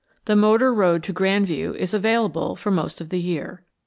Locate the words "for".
2.55-2.71